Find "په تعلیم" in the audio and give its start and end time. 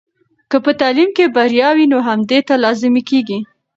0.65-1.09